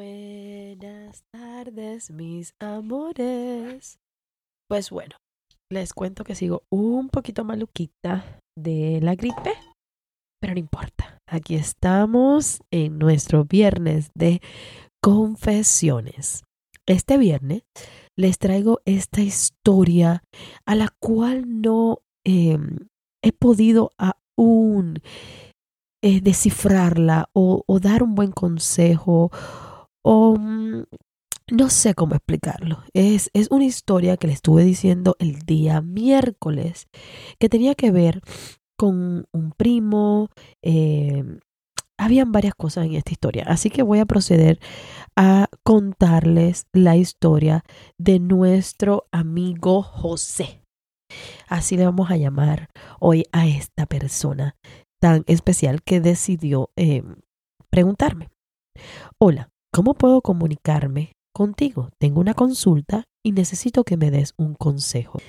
Buenas 0.00 1.24
tardes, 1.30 2.10
mis 2.10 2.54
amores. 2.58 3.98
Pues 4.66 4.88
bueno, 4.88 5.16
les 5.70 5.92
cuento 5.92 6.24
que 6.24 6.34
sigo 6.34 6.62
un 6.72 7.10
poquito 7.10 7.44
maluquita 7.44 8.24
de 8.56 9.00
la 9.02 9.14
gripe, 9.14 9.52
pero 10.40 10.54
no 10.54 10.58
importa. 10.58 11.18
Aquí 11.28 11.54
estamos 11.54 12.62
en 12.72 12.98
nuestro 12.98 13.44
viernes 13.44 14.08
de 14.16 14.40
confesiones. 15.02 16.44
Este 16.86 17.18
viernes 17.18 17.64
les 18.16 18.38
traigo 18.38 18.80
esta 18.86 19.20
historia 19.20 20.22
a 20.64 20.76
la 20.76 20.88
cual 20.98 21.60
no 21.60 21.98
em, 22.24 22.88
he 23.22 23.32
podido 23.32 23.90
aún 23.98 25.02
eh, 26.02 26.22
descifrarla 26.22 27.28
o, 27.34 27.64
o 27.66 27.80
dar 27.80 28.02
un 28.02 28.14
buen 28.14 28.32
consejo 28.32 29.30
mm, 30.04 30.82
no 31.52 31.70
sé 31.70 31.94
cómo 31.94 32.14
explicarlo. 32.14 32.82
Es, 32.94 33.30
es 33.32 33.50
una 33.50 33.64
historia 33.64 34.16
que 34.16 34.28
le 34.28 34.32
estuve 34.32 34.64
diciendo 34.64 35.16
el 35.18 35.40
día 35.40 35.80
miércoles 35.80 36.88
que 37.38 37.48
tenía 37.48 37.74
que 37.74 37.90
ver 37.90 38.22
con 38.76 39.26
un 39.32 39.52
primo. 39.56 40.28
Eh, 40.62 41.24
habían 41.98 42.32
varias 42.32 42.54
cosas 42.54 42.86
en 42.86 42.94
esta 42.94 43.12
historia. 43.12 43.44
Así 43.46 43.68
que 43.68 43.82
voy 43.82 43.98
a 43.98 44.06
proceder 44.06 44.58
a 45.16 45.48
contarles 45.62 46.66
la 46.72 46.96
historia 46.96 47.62
de 47.98 48.18
nuestro 48.20 49.06
amigo 49.12 49.82
José. 49.82 50.62
Así 51.48 51.76
le 51.76 51.84
vamos 51.84 52.10
a 52.10 52.16
llamar 52.16 52.70
hoy 53.00 53.26
a 53.32 53.46
esta 53.46 53.86
persona 53.86 54.56
tan 55.00 55.24
especial 55.26 55.82
que 55.82 56.00
decidió 56.00 56.70
eh, 56.76 57.02
preguntarme. 57.70 58.28
Hola, 59.18 59.49
¿Cómo 59.72 59.94
puedo 59.94 60.20
comunicarme 60.20 61.12
contigo? 61.32 61.90
Tengo 62.00 62.20
una 62.20 62.34
consulta 62.34 63.04
y 63.24 63.30
necesito 63.30 63.84
que 63.84 63.96
me 63.96 64.10
des 64.10 64.34
un 64.36 64.54
consejo. 64.54 65.20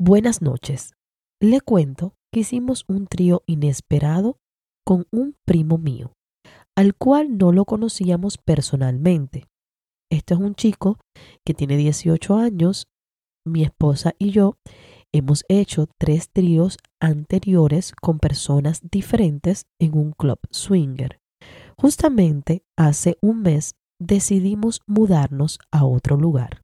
Buenas 0.00 0.40
noches. 0.40 0.94
Le 1.42 1.60
cuento 1.60 2.14
que 2.32 2.40
hicimos 2.40 2.86
un 2.88 3.06
trío 3.06 3.42
inesperado 3.44 4.38
con 4.86 5.06
un 5.10 5.36
primo 5.44 5.76
mío, 5.76 6.14
al 6.74 6.94
cual 6.94 7.36
no 7.36 7.52
lo 7.52 7.66
conocíamos 7.66 8.38
personalmente. 8.38 9.46
Este 10.10 10.32
es 10.32 10.40
un 10.40 10.54
chico 10.54 10.98
que 11.44 11.52
tiene 11.52 11.76
18 11.76 12.36
años. 12.36 12.86
Mi 13.44 13.62
esposa 13.62 14.14
y 14.18 14.30
yo 14.30 14.56
hemos 15.12 15.44
hecho 15.48 15.86
tres 15.98 16.30
tríos 16.32 16.78
anteriores 16.98 17.92
con 17.92 18.20
personas 18.20 18.80
diferentes 18.90 19.66
en 19.78 19.98
un 19.98 20.12
club 20.12 20.38
swinger. 20.50 21.20
Justamente 21.76 22.62
hace 22.78 23.18
un 23.20 23.42
mes 23.42 23.74
decidimos 24.06 24.80
mudarnos 24.86 25.58
a 25.70 25.84
otro 25.84 26.16
lugar, 26.16 26.62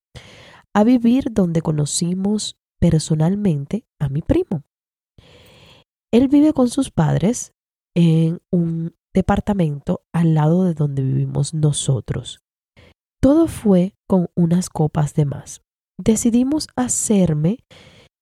a 0.75 0.85
vivir 0.85 1.33
donde 1.33 1.63
conocimos 1.63 2.57
personalmente 2.79 3.85
a 3.99 4.09
mi 4.09 4.23
primo. 4.23 4.63
Él 6.13 6.29
vive 6.29 6.53
con 6.53 6.69
sus 6.69 6.91
padres 6.91 7.53
en 7.95 8.41
un 8.51 8.95
departamento 9.15 10.03
al 10.13 10.35
lado 10.35 10.65
de 10.65 10.75
donde 10.75 11.03
vivimos 11.03 11.55
nosotros. 11.55 12.41
Todo 13.21 13.49
fue 13.49 13.95
con 14.07 14.29
unas 14.37 14.71
copas 14.71 15.15
de 15.15 15.25
más. 15.25 15.63
Decidimos 15.99 16.69
hacerme 16.77 17.59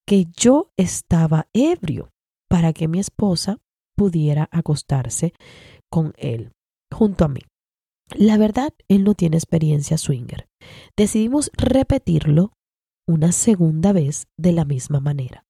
que 0.06 0.27
yo 0.37 0.71
estaba 0.78 1.48
ebrio 1.53 2.10
para 2.48 2.72
que 2.72 2.88
mi 2.88 2.98
esposa 2.98 3.59
pudiera 3.97 4.48
acostarse 4.50 5.34
con 5.91 6.12
él 6.16 6.53
junto 6.93 7.25
a 7.25 7.28
mí. 7.28 7.41
La 8.15 8.39
verdad, 8.39 8.72
él 8.89 9.05
no 9.05 9.15
tiene 9.15 9.37
experiencia 9.37 9.99
swinger. 9.99 10.49
Decidimos 10.97 11.50
repetirlo 11.55 12.53
una 13.06 13.33
segunda 13.33 13.93
vez 13.93 14.28
de 14.37 14.53
la 14.53 14.65
misma 14.65 15.00
manera. 15.00 15.44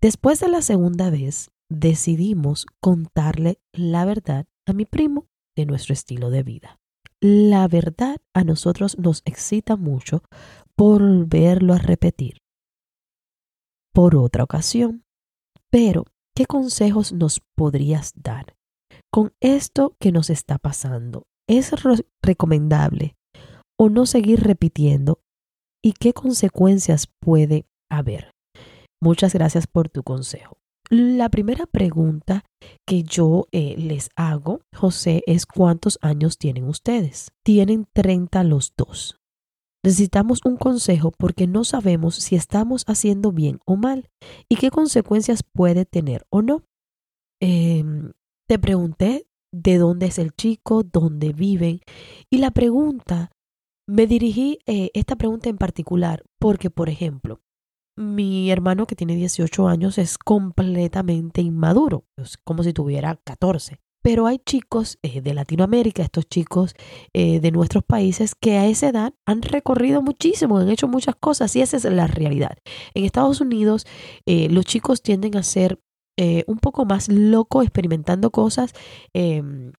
Después 0.00 0.40
de 0.40 0.48
la 0.48 0.62
segunda 0.62 1.10
vez, 1.10 1.50
decidimos 1.68 2.66
contarle 2.80 3.60
la 3.72 4.04
verdad 4.04 4.46
a 4.66 4.72
mi 4.72 4.84
primo 4.84 5.26
de 5.56 5.66
nuestro 5.66 5.92
estilo 5.92 6.30
de 6.30 6.42
vida. 6.42 6.80
La 7.20 7.68
verdad 7.68 8.16
a 8.34 8.44
nosotros 8.44 8.98
nos 8.98 9.22
excita 9.26 9.76
mucho 9.76 10.22
volverlo 10.76 11.74
a 11.74 11.78
repetir 11.78 12.38
por 13.92 14.16
otra 14.16 14.44
ocasión. 14.44 15.04
Pero, 15.70 16.04
¿qué 16.34 16.46
consejos 16.46 17.12
nos 17.12 17.40
podrías 17.54 18.12
dar 18.16 18.56
con 19.12 19.34
esto 19.40 19.96
que 20.00 20.12
nos 20.12 20.30
está 20.30 20.58
pasando? 20.58 21.24
¿Es 21.50 21.72
recomendable 22.22 23.16
o 23.76 23.88
no 23.88 24.06
seguir 24.06 24.44
repitiendo? 24.44 25.18
¿Y 25.82 25.94
qué 25.94 26.12
consecuencias 26.12 27.08
puede 27.18 27.66
haber? 27.90 28.30
Muchas 29.02 29.34
gracias 29.34 29.66
por 29.66 29.88
tu 29.88 30.04
consejo. 30.04 30.58
La 30.90 31.28
primera 31.28 31.66
pregunta 31.66 32.44
que 32.86 33.02
yo 33.02 33.48
eh, 33.50 33.74
les 33.76 34.10
hago, 34.14 34.60
José, 34.72 35.24
es 35.26 35.44
¿cuántos 35.44 35.98
años 36.02 36.38
tienen 36.38 36.68
ustedes? 36.68 37.32
Tienen 37.44 37.88
30 37.94 38.44
los 38.44 38.74
dos. 38.76 39.18
Necesitamos 39.82 40.42
un 40.44 40.56
consejo 40.56 41.10
porque 41.10 41.48
no 41.48 41.64
sabemos 41.64 42.14
si 42.14 42.36
estamos 42.36 42.84
haciendo 42.86 43.32
bien 43.32 43.58
o 43.66 43.74
mal 43.74 44.08
y 44.48 44.54
qué 44.54 44.70
consecuencias 44.70 45.42
puede 45.42 45.84
tener 45.84 46.24
o 46.30 46.42
no. 46.42 46.62
Em, 47.40 48.12
te 48.46 48.60
pregunté 48.60 49.26
de 49.52 49.78
dónde 49.78 50.06
es 50.06 50.18
el 50.18 50.32
chico, 50.32 50.82
dónde 50.82 51.32
viven. 51.32 51.80
Y 52.30 52.38
la 52.38 52.50
pregunta, 52.50 53.30
me 53.90 54.06
dirigí 54.06 54.60
eh, 54.66 54.90
esta 54.94 55.16
pregunta 55.16 55.48
en 55.48 55.58
particular 55.58 56.22
porque, 56.38 56.70
por 56.70 56.88
ejemplo, 56.88 57.40
mi 57.96 58.50
hermano 58.50 58.86
que 58.86 58.94
tiene 58.94 59.16
18 59.16 59.66
años 59.66 59.98
es 59.98 60.16
completamente 60.16 61.40
inmaduro, 61.42 62.04
es 62.16 62.38
como 62.38 62.62
si 62.62 62.72
tuviera 62.72 63.16
14. 63.16 63.80
Pero 64.02 64.26
hay 64.26 64.38
chicos 64.38 64.98
eh, 65.02 65.20
de 65.20 65.34
Latinoamérica, 65.34 66.02
estos 66.02 66.26
chicos 66.26 66.74
eh, 67.12 67.40
de 67.40 67.50
nuestros 67.50 67.84
países, 67.84 68.34
que 68.34 68.56
a 68.56 68.66
esa 68.66 68.88
edad 68.88 69.12
han 69.26 69.42
recorrido 69.42 70.00
muchísimo, 70.00 70.58
han 70.58 70.70
hecho 70.70 70.88
muchas 70.88 71.16
cosas 71.16 71.54
y 71.56 71.60
esa 71.60 71.76
es 71.76 71.84
la 71.84 72.06
realidad. 72.06 72.56
En 72.94 73.04
Estados 73.04 73.40
Unidos, 73.40 73.86
los 74.24 74.64
chicos 74.64 75.02
tienden 75.02 75.36
a 75.36 75.42
ser 75.42 75.80
eh, 76.22 76.44
un 76.48 76.58
poco 76.58 76.84
más 76.84 77.08
loco 77.08 77.62
experimentando 77.62 78.30
cosas, 78.30 78.74
em, 79.14 79.72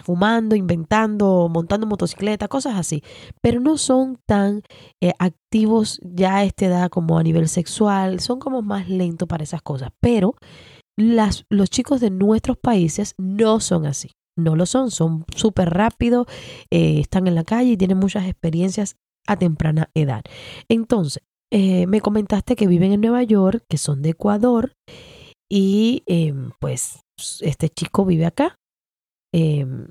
fumando, 0.00 0.56
inventando, 0.56 1.48
montando 1.48 1.86
motocicleta, 1.86 2.48
cosas 2.48 2.74
así, 2.74 3.04
pero 3.40 3.60
no 3.60 3.78
son 3.78 4.18
tan 4.26 4.62
eh, 5.00 5.12
activos 5.20 6.00
ya 6.02 6.38
a 6.38 6.44
esta 6.44 6.66
edad 6.66 6.90
como 6.90 7.16
a 7.16 7.22
nivel 7.22 7.48
sexual, 7.48 8.18
son 8.18 8.40
como 8.40 8.60
más 8.62 8.88
lentos 8.88 9.28
para 9.28 9.44
esas 9.44 9.62
cosas, 9.62 9.90
pero 10.00 10.34
las, 10.96 11.44
los 11.48 11.70
chicos 11.70 12.00
de 12.00 12.10
nuestros 12.10 12.58
países 12.58 13.14
no 13.16 13.60
son 13.60 13.86
así. 13.86 14.10
No 14.36 14.56
lo 14.56 14.66
son, 14.66 14.90
son 14.90 15.24
súper 15.36 15.70
rápidos, 15.70 16.26
eh, 16.72 16.98
están 16.98 17.28
en 17.28 17.36
la 17.36 17.44
calle 17.44 17.70
y 17.70 17.76
tienen 17.76 17.98
muchas 17.98 18.26
experiencias 18.26 18.96
a 19.28 19.36
temprana 19.36 19.90
edad. 19.94 20.24
Entonces, 20.68 21.22
me 21.52 22.00
comentaste 22.00 22.56
que 22.56 22.66
viven 22.66 22.92
en 22.92 23.02
Nueva 23.02 23.22
York, 23.22 23.62
que 23.68 23.76
son 23.76 24.00
de 24.00 24.10
Ecuador 24.10 24.72
y 25.54 26.02
em, 26.06 26.52
pues 26.60 27.04
este 27.42 27.68
chico 27.68 28.06
vive 28.06 28.24
acá. 28.24 28.56
Em, 29.34 29.88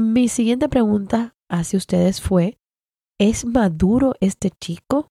mi 0.00 0.28
siguiente 0.28 0.70
pregunta 0.70 1.34
hacia 1.50 1.76
ustedes 1.76 2.22
fue, 2.22 2.56
¿es 3.20 3.44
maduro 3.44 4.14
este 4.20 4.50
chico? 4.58 5.08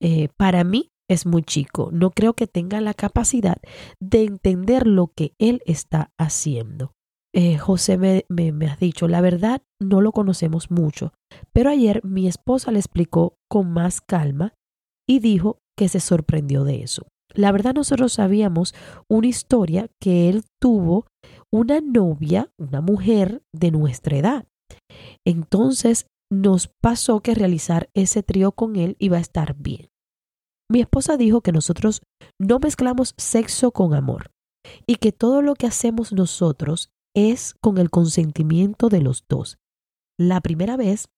Eh, 0.00 0.28
para 0.36 0.62
mí 0.62 0.90
es 1.10 1.26
muy 1.26 1.42
chico. 1.42 1.90
No 1.92 2.10
creo 2.10 2.34
que 2.34 2.46
tenga 2.46 2.80
la 2.80 2.94
capacidad 2.94 3.56
de 4.00 4.22
entender 4.22 4.86
lo 4.86 5.08
que 5.08 5.32
él 5.40 5.60
está 5.66 6.12
haciendo. 6.16 6.92
Eh, 7.34 7.58
José 7.58 7.98
me, 7.98 8.26
me, 8.28 8.52
me 8.52 8.66
has 8.66 8.78
dicho, 8.78 9.08
la 9.08 9.20
verdad 9.20 9.60
no 9.80 10.00
lo 10.00 10.12
conocemos 10.12 10.70
mucho, 10.70 11.12
pero 11.52 11.70
ayer 11.70 12.00
mi 12.04 12.28
esposa 12.28 12.70
le 12.70 12.78
explicó 12.78 13.34
con 13.50 13.72
más 13.72 14.00
calma 14.00 14.54
y 15.04 15.18
dijo 15.18 15.58
que 15.76 15.88
se 15.88 15.98
sorprendió 15.98 16.62
de 16.62 16.82
eso. 16.82 17.08
La 17.34 17.52
verdad 17.52 17.74
nosotros 17.74 18.14
sabíamos 18.14 18.74
una 19.08 19.26
historia 19.26 19.88
que 20.00 20.28
él 20.28 20.44
tuvo 20.60 21.06
una 21.52 21.80
novia, 21.80 22.50
una 22.58 22.80
mujer 22.80 23.42
de 23.52 23.70
nuestra 23.70 24.16
edad. 24.16 24.46
Entonces 25.26 26.06
nos 26.30 26.68
pasó 26.68 27.20
que 27.20 27.34
realizar 27.34 27.90
ese 27.94 28.22
trío 28.22 28.52
con 28.52 28.76
él 28.76 28.96
iba 28.98 29.16
a 29.16 29.20
estar 29.20 29.54
bien. 29.56 29.90
Mi 30.70 30.80
esposa 30.80 31.16
dijo 31.16 31.40
que 31.40 31.52
nosotros 31.52 32.02
no 32.38 32.58
mezclamos 32.58 33.14
sexo 33.16 33.72
con 33.72 33.94
amor 33.94 34.30
y 34.86 34.96
que 34.96 35.12
todo 35.12 35.40
lo 35.40 35.54
que 35.54 35.66
hacemos 35.66 36.12
nosotros 36.12 36.90
es 37.14 37.54
con 37.62 37.78
el 37.78 37.90
consentimiento 37.90 38.88
de 38.88 39.00
los 39.00 39.24
dos. 39.28 39.58
La 40.18 40.40
primera 40.40 40.76
vez 40.76 41.08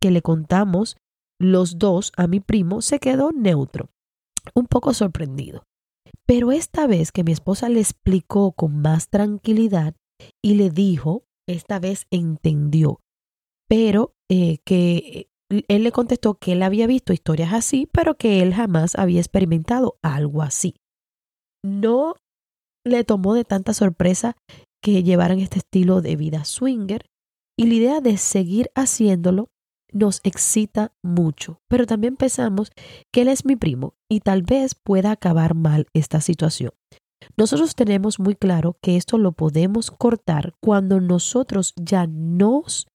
que 0.00 0.12
le 0.12 0.22
contamos 0.22 0.96
los 1.40 1.78
dos 1.78 2.12
a 2.16 2.28
mi 2.28 2.38
primo 2.38 2.82
se 2.82 3.00
quedó 3.00 3.32
neutro, 3.32 3.90
un 4.54 4.66
poco 4.66 4.94
sorprendido. 4.94 5.64
Pero 6.26 6.52
esta 6.52 6.86
vez 6.86 7.12
que 7.12 7.24
mi 7.24 7.32
esposa 7.32 7.68
le 7.68 7.80
explicó 7.80 8.52
con 8.52 8.80
más 8.80 9.08
tranquilidad 9.08 9.94
y 10.42 10.54
le 10.54 10.70
dijo, 10.70 11.24
esta 11.46 11.78
vez 11.78 12.06
entendió, 12.10 13.00
pero 13.68 14.14
eh, 14.30 14.58
que 14.64 15.28
él 15.50 15.84
le 15.84 15.92
contestó 15.92 16.34
que 16.34 16.52
él 16.52 16.62
había 16.62 16.86
visto 16.86 17.12
historias 17.12 17.52
así, 17.52 17.88
pero 17.92 18.16
que 18.16 18.42
él 18.42 18.54
jamás 18.54 18.94
había 18.96 19.20
experimentado 19.20 19.98
algo 20.02 20.42
así. 20.42 20.76
No 21.62 22.16
le 22.84 23.04
tomó 23.04 23.34
de 23.34 23.44
tanta 23.44 23.74
sorpresa 23.74 24.36
que 24.82 25.02
llevaran 25.02 25.40
este 25.40 25.58
estilo 25.58 26.02
de 26.02 26.16
vida 26.16 26.44
swinger 26.44 27.06
y 27.58 27.66
la 27.66 27.74
idea 27.74 28.00
de 28.00 28.16
seguir 28.18 28.70
haciéndolo 28.74 29.48
nos 29.94 30.20
excita 30.24 30.92
mucho, 31.02 31.60
pero 31.68 31.86
también 31.86 32.16
pensamos 32.16 32.70
que 33.12 33.22
él 33.22 33.28
es 33.28 33.46
mi 33.46 33.56
primo 33.56 33.94
y 34.10 34.20
tal 34.20 34.42
vez 34.42 34.74
pueda 34.74 35.12
acabar 35.12 35.54
mal 35.54 35.86
esta 35.94 36.20
situación. 36.20 36.72
Nosotros 37.36 37.74
tenemos 37.74 38.18
muy 38.18 38.34
claro 38.34 38.76
que 38.82 38.96
esto 38.96 39.16
lo 39.16 39.32
podemos 39.32 39.90
cortar 39.90 40.54
cuando 40.60 41.00
nosotros 41.00 41.72
ya 41.76 42.06
nos 42.06 42.86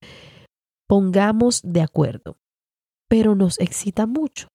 pongamos 0.87 1.61
de 1.63 1.81
acuerdo, 1.81 2.37
pero 3.07 3.35
nos 3.35 3.59
excita 3.59 4.05
mucho. 4.05 4.47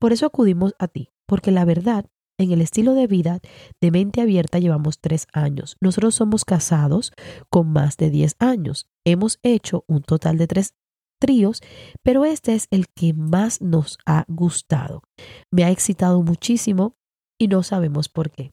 Por 0.00 0.12
eso 0.12 0.26
acudimos 0.26 0.74
a 0.78 0.88
ti, 0.88 1.10
porque 1.26 1.50
la 1.50 1.64
verdad, 1.64 2.06
en 2.38 2.52
el 2.52 2.60
estilo 2.60 2.94
de 2.94 3.08
vida 3.08 3.40
de 3.80 3.90
mente 3.90 4.20
abierta 4.20 4.60
llevamos 4.60 5.00
tres 5.00 5.26
años. 5.32 5.76
Nosotros 5.80 6.14
somos 6.14 6.44
casados 6.44 7.12
con 7.50 7.72
más 7.72 7.96
de 7.96 8.10
diez 8.10 8.36
años. 8.38 8.86
Hemos 9.04 9.40
hecho 9.42 9.84
un 9.88 10.02
total 10.02 10.38
de 10.38 10.46
tres 10.46 10.74
tríos, 11.18 11.62
pero 12.02 12.24
este 12.24 12.54
es 12.54 12.68
el 12.70 12.86
que 12.88 13.12
más 13.12 13.60
nos 13.60 13.98
ha 14.06 14.24
gustado. 14.28 15.02
Me 15.50 15.64
ha 15.64 15.70
excitado 15.70 16.22
muchísimo 16.22 16.96
y 17.38 17.48
no 17.48 17.62
sabemos 17.62 18.08
por 18.08 18.30
qué. 18.30 18.52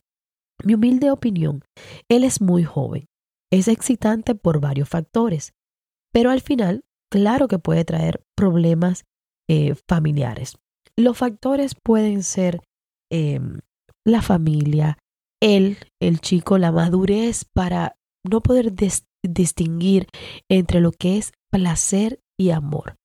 Mi 0.64 0.74
humilde 0.74 1.10
opinión, 1.10 1.64
él 2.08 2.24
es 2.24 2.40
muy 2.40 2.64
joven. 2.64 3.08
Es 3.50 3.68
excitante 3.68 4.34
por 4.34 4.60
varios 4.60 4.88
factores, 4.88 5.54
pero 6.12 6.30
al 6.30 6.40
final 6.40 6.84
claro 7.10 7.46
que 7.48 7.58
puede 7.58 7.84
traer 7.84 8.24
problemas 8.34 9.04
eh, 9.48 9.74
familiares. 9.86 10.58
Los 10.96 11.18
factores 11.18 11.74
pueden 11.74 12.22
ser 12.22 12.62
em, 13.10 13.60
la 14.04 14.22
familia, 14.22 14.98
él, 15.40 15.78
el 16.00 16.20
chico, 16.20 16.58
la 16.58 16.72
madurez 16.72 17.44
para 17.44 17.96
no 18.24 18.40
poder 18.42 18.72
distinguir 19.22 20.08
entre 20.48 20.80
lo 20.80 20.90
que 20.92 21.18
es 21.18 21.32
placer 21.50 22.20
y 22.38 22.50
amor. 22.50 22.96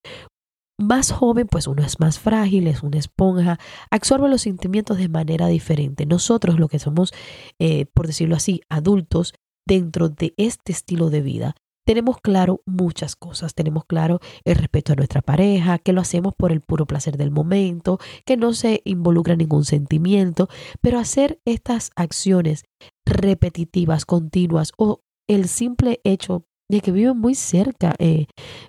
Más 0.79 1.11
joven, 1.11 1.47
pues 1.47 1.67
uno 1.67 1.83
es 1.83 1.99
más 1.99 2.17
frágil, 2.17 2.67
es 2.67 2.81
una 2.81 2.97
esponja, 2.97 3.59
absorbe 3.91 4.29
los 4.29 4.41
sentimientos 4.41 4.97
de 4.97 5.09
manera 5.09 5.47
diferente. 5.47 6.05
Nosotros, 6.05 6.59
lo 6.59 6.67
que 6.67 6.79
somos, 6.79 7.13
eh, 7.59 7.85
por 7.85 8.07
decirlo 8.07 8.35
así, 8.35 8.61
adultos, 8.67 9.33
dentro 9.67 10.09
de 10.09 10.33
este 10.37 10.71
estilo 10.71 11.11
de 11.11 11.21
vida, 11.21 11.55
tenemos 11.85 12.17
claro 12.17 12.61
muchas 12.65 13.15
cosas. 13.15 13.53
Tenemos 13.53 13.85
claro 13.85 14.19
el 14.43 14.55
respeto 14.55 14.93
a 14.93 14.95
nuestra 14.95 15.21
pareja, 15.21 15.79
que 15.79 15.93
lo 15.93 16.01
hacemos 16.01 16.33
por 16.35 16.51
el 16.51 16.61
puro 16.61 16.85
placer 16.85 17.17
del 17.17 17.31
momento, 17.31 17.99
que 18.25 18.37
no 18.37 18.53
se 18.53 18.81
involucra 18.85 19.35
ningún 19.35 19.65
sentimiento, 19.65 20.47
pero 20.81 20.99
hacer 20.99 21.39
estas 21.45 21.91
acciones 21.95 22.65
repetitivas, 23.05 24.05
continuas 24.05 24.71
o 24.77 25.01
el 25.27 25.47
simple 25.47 26.01
hecho 26.03 26.45
de 26.71 26.81
que 26.81 26.91
viven 26.91 27.17
muy 27.17 27.35
cerca. 27.35 27.95
Eh, 27.99 28.25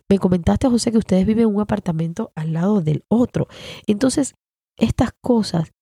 me 0.08 0.18
comentaste, 0.18 0.68
José, 0.68 0.92
que 0.92 0.98
ustedes 0.98 1.26
viven 1.26 1.48
en 1.48 1.54
un 1.54 1.60
apartamento 1.60 2.32
al 2.34 2.52
lado 2.52 2.80
del 2.80 3.04
otro. 3.08 3.48
Entonces, 3.86 4.34
estas 4.78 5.10
cosas 5.20 5.72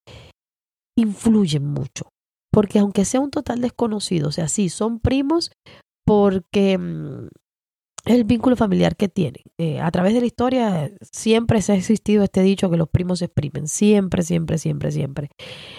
influyen 0.96 1.67
mucho. 1.67 2.08
Porque 2.52 2.78
aunque 2.78 3.05
sea 3.05 3.20
un 3.20 3.31
total 3.31 3.61
desconocido, 3.61 4.28
o 4.28 4.32
sea, 4.32 4.49
sí, 4.49 4.69
son 4.69 4.99
primos, 4.99 5.52
porque 6.05 6.76
mm, 6.78 7.28
el 8.06 8.25
vínculo 8.25 8.56
familiar 8.56 8.96
que 8.96 9.08
tienen. 9.08 9.43
Eh, 9.58 9.81
a 9.81 9.90
través 9.90 10.14
de 10.14 10.20
la 10.20 10.26
historia 10.26 10.90
siempre 11.12 11.62
se 11.62 11.72
ha 11.72 11.76
existido 11.76 12.25
este 12.25 12.43
dicho 12.43 12.70
que 12.70 12.76
los 12.76 12.88
primos 12.88 13.20
se 13.20 13.26
exprimen, 13.26 13.69
siempre, 13.69 14.22
siempre, 14.22 14.58
siempre, 14.58 14.90
siempre. 14.90 15.31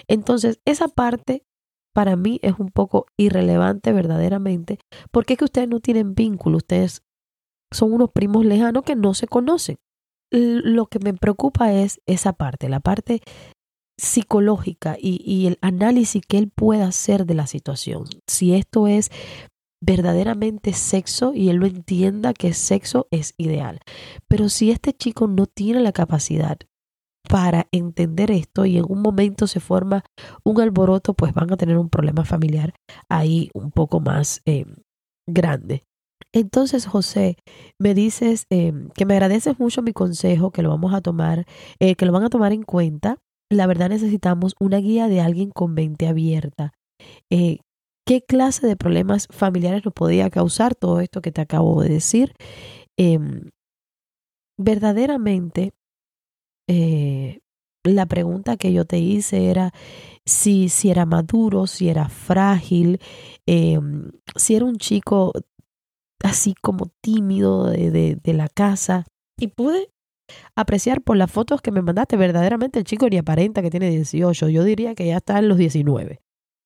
Entonces, 0.08 0.60
esa 0.64 0.88
parte 0.88 1.44
para 1.92 2.16
mí 2.16 2.40
es 2.42 2.58
un 2.58 2.70
poco 2.70 3.06
irrelevante 3.16 3.92
verdaderamente, 3.92 4.78
porque 5.10 5.34
es 5.34 5.38
que 5.38 5.44
ustedes 5.44 5.68
no 5.68 5.80
tienen 5.80 6.14
vínculo, 6.14 6.58
ustedes 6.58 7.02
son 7.70 7.92
unos 7.92 8.10
primos 8.10 8.44
lejanos 8.44 8.82
que 8.82 8.96
no 8.96 9.14
se 9.14 9.26
conocen. 9.26 9.76
Lo 10.30 10.86
que 10.86 10.98
me 10.98 11.12
preocupa 11.12 11.72
es 11.72 12.00
esa 12.06 12.32
parte, 12.32 12.68
la 12.68 12.80
parte 12.80 13.20
psicológica 13.98 14.96
y, 14.98 15.46
el 15.46 15.58
análisis 15.60 16.22
que 16.26 16.38
él 16.38 16.50
pueda 16.50 16.86
hacer 16.86 17.26
de 17.26 17.34
la 17.34 17.46
situación. 17.46 18.04
Si 18.26 18.54
esto 18.54 18.86
es 18.86 19.10
verdaderamente 19.84 20.72
sexo 20.72 21.34
y 21.34 21.50
él 21.50 21.56
lo 21.56 21.66
entienda 21.66 22.32
que 22.32 22.54
sexo 22.54 23.08
es 23.10 23.34
ideal. 23.36 23.80
Pero 24.28 24.48
si 24.48 24.70
este 24.70 24.92
chico 24.92 25.26
no 25.26 25.46
tiene 25.46 25.80
la 25.80 25.92
capacidad 25.92 26.58
para 27.32 27.66
entender 27.72 28.30
esto 28.30 28.66
y 28.66 28.76
en 28.76 28.84
un 28.86 29.00
momento 29.00 29.46
se 29.46 29.58
forma 29.58 30.04
un 30.44 30.60
alboroto, 30.60 31.14
pues 31.14 31.32
van 31.32 31.50
a 31.50 31.56
tener 31.56 31.78
un 31.78 31.88
problema 31.88 32.26
familiar 32.26 32.74
ahí 33.08 33.50
un 33.54 33.70
poco 33.70 34.00
más 34.00 34.42
eh, 34.44 34.66
grande. 35.26 35.82
Entonces, 36.34 36.84
José, 36.84 37.38
me 37.78 37.94
dices 37.94 38.44
eh, 38.50 38.74
que 38.94 39.06
me 39.06 39.14
agradeces 39.14 39.58
mucho 39.58 39.80
mi 39.80 39.94
consejo, 39.94 40.50
que 40.50 40.60
lo 40.60 40.68
vamos 40.68 40.92
a 40.92 41.00
tomar, 41.00 41.46
eh, 41.80 41.94
que 41.94 42.04
lo 42.04 42.12
van 42.12 42.24
a 42.24 42.28
tomar 42.28 42.52
en 42.52 42.64
cuenta. 42.64 43.16
La 43.50 43.66
verdad 43.66 43.88
necesitamos 43.88 44.54
una 44.60 44.76
guía 44.76 45.08
de 45.08 45.22
alguien 45.22 45.52
con 45.52 45.72
mente 45.72 46.08
abierta, 46.08 46.74
qué 47.30 48.20
clase 48.28 48.66
de 48.66 48.76
problemas 48.76 49.26
familiares 49.30 49.86
nos 49.86 49.94
podía 49.94 50.28
causar 50.28 50.74
todo 50.74 51.00
esto 51.00 51.22
que 51.22 51.32
te 51.32 51.40
acabo 51.40 51.80
de 51.80 51.88
decir. 51.88 52.34
Em, 52.98 53.48
verdaderamente, 54.58 55.72
eh, 56.68 57.40
la 57.84 58.06
pregunta 58.06 58.56
que 58.56 58.72
yo 58.72 58.84
te 58.84 58.98
hice 58.98 59.50
era 59.50 59.72
si, 60.24 60.68
si 60.68 60.90
era 60.90 61.06
maduro, 61.06 61.66
si 61.66 61.88
era 61.88 62.08
frágil, 62.08 63.00
em, 63.46 64.12
si 64.36 64.54
era 64.54 64.64
un 64.64 64.76
chico 64.76 65.32
así 66.22 66.54
como 66.60 66.86
tímido 67.00 67.66
de, 67.66 68.16
de, 68.22 68.32
la 68.34 68.48
casa. 68.48 69.04
Y 69.38 69.48
pude 69.48 69.90
apreciar 70.54 71.02
por 71.02 71.16
las 71.16 71.30
fotos 71.30 71.60
que 71.60 71.72
me 71.72 71.82
mandaste, 71.82 72.16
verdaderamente 72.16 72.78
el 72.78 72.84
chico 72.84 73.08
ni 73.08 73.18
aparenta 73.18 73.62
que 73.62 73.70
tiene 73.70 73.90
18, 73.90 74.48
yo 74.48 74.64
diría 74.64 74.94
que 74.94 75.06
ya 75.06 75.16
está 75.16 75.38
en 75.38 75.48
los 75.48 75.58
19. 75.58 76.20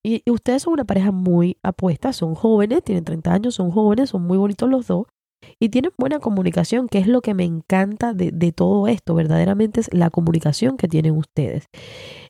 Y, 0.04 0.22
ustedes 0.30 0.62
son 0.62 0.74
una 0.74 0.84
pareja 0.84 1.10
muy 1.10 1.58
apuesta, 1.62 2.12
son 2.12 2.34
jóvenes, 2.34 2.84
tienen 2.84 3.04
30 3.04 3.32
años, 3.32 3.54
son 3.54 3.70
jóvenes, 3.70 4.10
son 4.10 4.22
muy 4.22 4.38
bonitos 4.38 4.68
los 4.68 4.86
dos 4.86 5.06
y 5.60 5.68
tienen 5.68 5.92
buena 5.98 6.18
comunicación, 6.18 6.88
que 6.88 6.98
es 6.98 7.06
lo 7.06 7.20
que 7.20 7.34
me 7.34 7.44
encanta 7.44 8.12
de, 8.12 8.30
de 8.30 8.52
todo 8.52 8.88
esto, 8.88 9.14
verdaderamente 9.14 9.80
es 9.80 9.92
la 9.92 10.10
comunicación 10.10 10.76
que 10.76 10.88
tienen 10.88 11.16
ustedes. 11.16 11.66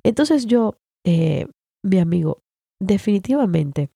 Entonces 0.04 0.46
yo, 0.46 0.78
eh, 1.04 1.46
mi 1.84 1.98
amigo, 1.98 2.42
definitivamente, 2.80 3.90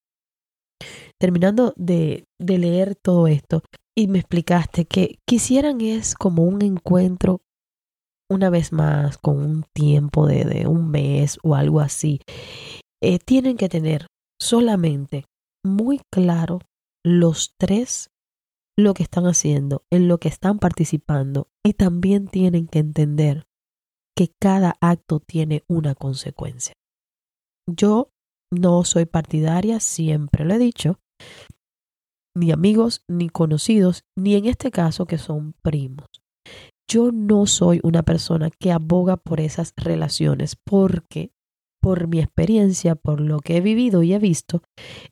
terminando 1.19 1.75
de, 1.77 2.25
de 2.41 2.59
leer 2.59 2.97
todo 2.97 3.27
esto, 3.27 3.63
y 3.97 4.07
me 4.09 4.21
explicaste 4.21 4.87
que 4.87 5.19
quisieran 5.29 5.81
es 5.81 6.15
como 6.15 6.45
un 6.45 6.63
encuentro 6.63 7.43
una 8.31 8.49
vez 8.49 8.73
más 8.73 9.19
con 9.19 9.39
un 9.39 9.65
tiempo 9.75 10.27
de, 10.27 10.45
de 10.45 10.67
un 10.67 10.91
mes 10.91 11.39
o 11.43 11.55
algo 11.55 11.81
así. 11.81 12.21
Eh, 13.03 13.19
tienen 13.19 13.57
que 13.57 13.69
tener 13.69 14.07
solamente 14.41 15.27
muy 15.65 16.01
claro 16.11 16.61
los 17.05 17.55
tres 17.59 18.11
lo 18.85 18.95
que 18.95 19.03
están 19.03 19.27
haciendo, 19.27 19.85
en 19.91 20.09
lo 20.09 20.19
que 20.19 20.29
están 20.29 20.59
participando 20.59 21.49
y 21.65 21.75
también 21.75 22.29
tienen 22.29 22.67
que 22.67 22.79
entender 22.79 23.47
que 24.17 24.35
cada 24.39 24.77
acto 24.81 25.21
tiene 25.21 25.65
una 25.67 25.95
consecuencia. 25.95 26.75
Yo 27.67 28.13
no 28.53 28.85
soy 28.85 29.07
partidaria, 29.07 29.81
siempre 29.81 30.45
lo 30.45 30.55
he 30.55 30.59
dicho, 30.59 31.01
ni 32.35 32.53
amigos, 32.53 33.05
ni 33.09 33.29
conocidos, 33.29 34.05
ni 34.17 34.35
en 34.35 34.47
este 34.47 34.71
caso 34.71 35.07
que 35.07 35.19
son 35.19 35.55
primos. 35.63 36.07
Yo 36.89 37.13
no 37.13 37.47
soy 37.47 37.81
una 37.83 38.03
persona 38.03 38.51
que 38.51 38.73
aboga 38.73 39.17
por 39.17 39.41
esas 39.41 39.73
relaciones 39.77 40.57
porque 40.57 41.33
por 41.81 42.09
mi 42.09 42.19
experiencia, 42.19 42.95
por 42.95 43.21
lo 43.21 43.39
que 43.39 43.57
he 43.57 43.61
vivido 43.61 44.03
y 44.03 44.13
he 44.13 44.19
visto, 44.19 44.63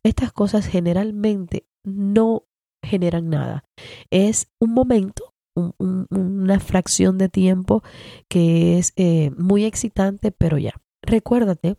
estas 0.03 0.31
cosas 0.31 0.67
generalmente 0.67 1.67
no 1.83 2.48
generan 2.89 3.29
nada. 3.29 3.63
Es 4.09 4.51
un 4.59 4.73
momento, 4.73 5.33
una 5.79 6.59
fracción 6.59 7.17
de 7.17 7.29
tiempo 7.29 7.83
que 8.29 8.77
es 8.77 8.93
eh, 8.95 9.31
muy 9.37 9.65
excitante, 9.65 10.31
pero 10.31 10.57
ya. 10.57 10.73
Recuérdate, 11.01 11.77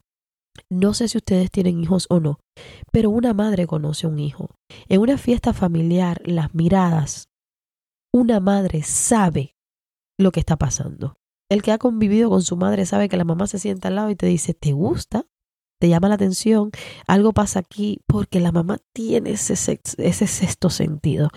no 0.70 0.94
sé 0.94 1.08
si 1.08 1.18
ustedes 1.18 1.50
tienen 1.50 1.80
hijos 1.80 2.06
o 2.10 2.20
no, 2.20 2.40
pero 2.92 3.10
una 3.10 3.34
madre 3.34 3.66
conoce 3.66 4.06
a 4.06 4.10
un 4.10 4.18
hijo. 4.18 4.50
En 4.88 5.00
una 5.00 5.18
fiesta 5.18 5.52
familiar, 5.52 6.20
las 6.24 6.54
miradas, 6.54 7.28
una 8.12 8.40
madre 8.40 8.82
sabe 8.82 9.56
lo 10.18 10.32
que 10.32 10.40
está 10.40 10.56
pasando. 10.56 11.16
El 11.50 11.62
que 11.62 11.72
ha 11.72 11.78
convivido 11.78 12.30
con 12.30 12.42
su 12.42 12.56
madre 12.56 12.86
sabe 12.86 13.08
que 13.08 13.16
la 13.16 13.24
mamá 13.24 13.46
se 13.46 13.58
sienta 13.58 13.88
al 13.88 13.96
lado 13.96 14.10
y 14.10 14.16
te 14.16 14.26
dice, 14.26 14.54
¿te 14.54 14.72
gusta? 14.72 15.26
¿Te 15.80 15.88
llama 15.88 16.08
la 16.08 16.16
atención? 16.16 16.70
Algo 17.06 17.32
pasa 17.32 17.60
aquí 17.60 18.00
porque 18.06 18.38
la 18.38 18.52
mamá 18.52 18.78
tiene 18.92 19.30
ese, 19.30 19.54
ese 19.54 20.26
sexto 20.26 20.68
sentido. 20.68 21.30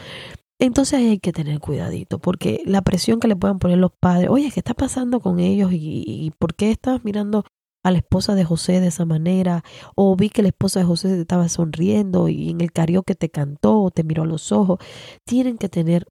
Entonces 0.60 1.00
hay 1.00 1.20
que 1.20 1.32
tener 1.32 1.60
cuidadito, 1.60 2.20
porque 2.20 2.62
la 2.66 2.82
presión 2.82 3.22
que 3.22 3.30
le 3.30 3.38
puedan 3.38 3.58
poner 3.60 3.78
los 3.78 3.92
padres, 3.94 4.30
oye, 4.30 4.52
¿qué 4.52 4.60
está 4.60 4.74
pasando 4.74 5.22
con 5.22 5.40
ellos? 5.40 5.72
¿Y, 5.74 6.34
por 6.40 6.56
qué 6.56 6.72
estás 6.72 7.06
mirando 7.06 7.46
a 7.84 7.92
la 7.92 8.00
esposa 8.00 8.36
de 8.36 8.44
José 8.44 8.82
de 8.82 8.88
esa 8.88 9.06
manera? 9.06 9.64
O 9.96 10.16
vi 10.18 10.30
que 10.30 10.42
la 10.42 10.50
esposa 10.50 10.82
de 10.82 10.86
José 10.86 11.08
te 11.10 11.22
estaba 11.22 11.48
sonriendo 11.48 12.28
y 12.28 12.50
en 12.50 12.60
el 12.60 12.74
karaoke 12.74 13.16
te 13.16 13.30
cantó 13.30 13.82
o 13.82 13.92
te 13.92 14.04
miró 14.04 14.24
a 14.24 14.26
los 14.26 14.52
ojos. 14.52 14.80
Tienen 15.26 15.58
que 15.58 15.70
tener 15.70 16.06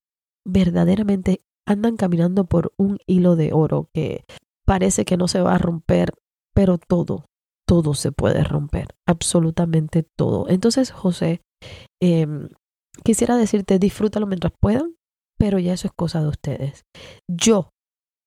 verdaderamente, 0.44 1.42
andan 1.66 1.96
caminando 1.96 2.44
por 2.46 2.72
un 2.78 2.98
hilo 3.06 3.36
de 3.36 3.52
oro 3.52 3.90
que 3.92 4.24
parece 4.64 5.04
que 5.04 5.18
no 5.18 5.28
se 5.28 5.42
va 5.42 5.54
a 5.54 5.58
romper, 5.58 6.14
pero 6.54 6.78
todo, 6.78 7.26
todo 7.72 7.94
se 7.94 8.12
puede 8.12 8.44
romper, 8.44 8.88
absolutamente 9.08 10.02
todo. 10.02 10.46
Entonces, 10.50 10.90
José, 10.90 11.40
eh, 12.02 12.26
quisiera 13.02 13.34
decirte, 13.38 13.78
disfrútalo 13.78 14.26
mientras 14.26 14.52
puedan, 14.60 14.94
pero 15.38 15.58
ya 15.58 15.72
eso 15.72 15.88
es 15.88 15.94
cosa 15.96 16.20
de 16.20 16.28
ustedes. 16.28 16.82
Yo, 17.26 17.70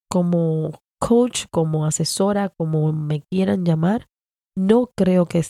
como 0.10 0.72
coach, 1.00 1.46
como 1.52 1.86
asesora, 1.86 2.50
como 2.58 2.92
me 2.92 3.22
quieran 3.32 3.66
llamar, 3.66 4.08
no 4.58 4.90
creo 4.98 5.28
que 5.28 5.44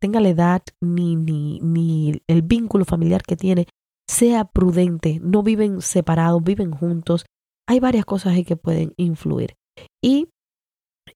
tenga 0.00 0.20
la 0.20 0.30
edad 0.30 0.62
ni, 0.80 1.14
ni, 1.14 1.60
ni 1.60 2.22
el 2.26 2.40
vínculo 2.40 2.86
familiar 2.86 3.22
que 3.24 3.36
tiene 3.36 3.66
sea 4.08 4.46
prudente. 4.46 5.20
No 5.22 5.42
viven 5.42 5.82
separados, 5.82 6.42
viven 6.42 6.70
juntos. 6.70 7.26
Hay 7.68 7.78
varias 7.78 8.06
cosas 8.06 8.32
ahí 8.32 8.44
que 8.44 8.56
pueden 8.56 8.94
influir. 8.96 9.54
Y 10.02 10.30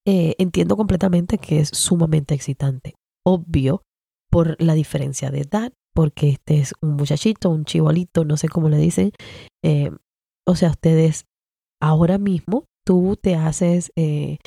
eh, 0.05 0.35
entiendo 0.39 0.77
completamente 0.77 1.39
que 1.39 1.61
es 1.61 1.69
sumamente 1.69 2.35
excitante. 2.35 2.95
Obvio, 3.25 3.83
por 4.31 4.61
la 4.63 4.75
diferencia 4.75 5.31
de 5.31 5.41
edad, 5.41 5.73
porque 5.95 6.31
este 6.31 6.59
es 6.59 6.75
un 6.81 6.97
muchachito, 6.97 7.51
un 7.51 7.65
chibolito, 7.65 8.25
no 8.25 8.37
sé 8.37 8.49
cómo 8.49 8.69
le 8.69 8.79
dicen. 8.79 9.13
Eh, 9.65 9.91
o 10.47 10.55
sea, 10.55 10.71
ustedes 10.71 11.25
ahora 11.81 12.19
mismo, 12.19 12.65
tú 12.87 13.17
te 13.21 13.35
haces... 13.35 13.93
Eh, 13.97 14.39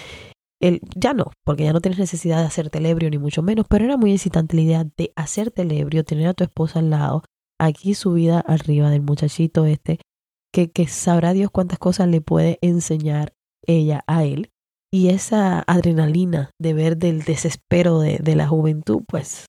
el, 0.61 0.79
ya 0.95 1.13
no, 1.13 1.31
porque 1.43 1.63
ya 1.63 1.73
no 1.73 1.81
tienes 1.81 1.97
necesidad 1.97 2.39
de 2.39 2.45
hacerte 2.45 2.87
ebrio 2.87 3.09
ni 3.09 3.17
mucho 3.17 3.41
menos, 3.41 3.65
pero 3.67 3.83
era 3.83 3.97
muy 3.97 4.13
excitante 4.13 4.55
la 4.55 4.61
idea 4.61 4.83
de 4.95 5.11
hacerte 5.15 5.63
ebrio, 5.63 6.03
tener 6.03 6.27
a 6.27 6.33
tu 6.35 6.43
esposa 6.43 6.79
al 6.79 6.91
lado, 6.91 7.23
aquí 7.59 7.95
subida 7.95 8.39
arriba 8.41 8.91
del 8.91 9.01
muchachito 9.01 9.65
este, 9.65 9.99
que, 10.53 10.69
que 10.69 10.87
sabrá 10.87 11.33
Dios 11.33 11.49
cuántas 11.51 11.79
cosas 11.79 12.09
le 12.09 12.21
puede 12.21 12.59
enseñar 12.61 13.33
ella 13.65 14.03
a 14.05 14.23
él. 14.23 14.50
Y 14.93 15.09
esa 15.09 15.63
adrenalina 15.67 16.51
de 16.59 16.73
ver 16.73 16.97
del 16.97 17.23
desespero 17.23 17.99
de, 17.99 18.17
de 18.19 18.35
la 18.35 18.47
juventud, 18.47 19.03
pues 19.07 19.45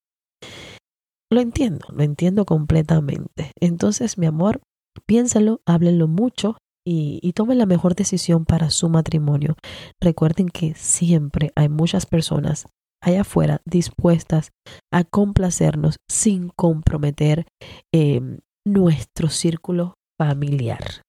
lo 1.32 1.40
entiendo, 1.40 1.86
lo 1.90 2.02
entiendo 2.02 2.44
completamente. 2.44 3.52
Entonces, 3.60 4.18
mi 4.18 4.26
amor, 4.26 4.60
piénsalo, 5.06 5.60
háblenlo 5.66 6.06
mucho 6.06 6.56
y, 6.86 7.18
y 7.22 7.32
tomen 7.32 7.58
la 7.58 7.66
mejor 7.66 7.94
decisión 7.94 8.44
para 8.44 8.70
su 8.70 8.88
matrimonio. 8.88 9.56
Recuerden 10.00 10.48
que 10.48 10.74
siempre 10.74 11.50
hay 11.56 11.68
muchas 11.68 12.06
personas 12.06 12.66
allá 13.02 13.22
afuera 13.22 13.60
dispuestas 13.64 14.52
a 14.92 15.04
complacernos 15.04 15.96
sin 16.08 16.48
comprometer 16.48 17.46
em, 17.92 18.38
nuestro 18.64 19.28
círculo 19.28 19.94
familiar. 20.18 21.02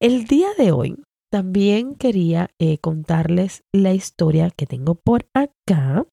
El 0.00 0.24
día 0.24 0.48
de 0.56 0.72
hoy 0.72 0.96
también 1.32 1.94
quería 1.94 2.50
eh, 2.58 2.76
contarles 2.76 3.64
la 3.72 3.94
historia 3.94 4.50
que 4.50 4.66
tengo 4.66 4.96
por 4.96 5.24
acá. 5.32 6.06